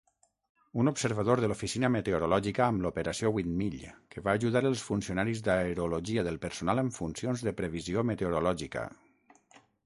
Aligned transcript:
Un 0.83 0.87
observador 0.91 1.41
de 1.43 1.49
l'Oficina 1.51 1.91
Meteorològica 1.95 2.63
amb 2.67 2.81
l'operació 2.85 3.31
Windmill 3.35 3.75
que 4.15 4.23
va 4.29 4.35
ajudar 4.41 4.63
els 4.71 4.87
funcionaris 4.87 5.45
d'aerologia 5.49 6.25
del 6.29 6.41
personal 6.47 6.83
amb 6.85 6.97
funcions 6.97 7.45
de 7.51 7.55
previsió 7.61 8.07
meteorològica. 8.15 8.89